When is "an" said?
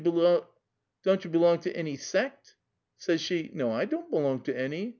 1.77-1.95